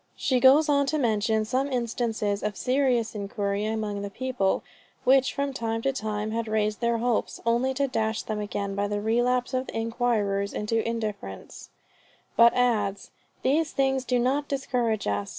[0.15, 4.63] She goes on to mention some instances of serious inquiry among the people,
[5.03, 8.87] which from time to time had raised their hopes, only to dash them again by
[8.87, 11.69] the relapse of the inquirers into indifference;
[12.35, 13.11] but adds
[13.43, 15.29] "These things do not discourage us.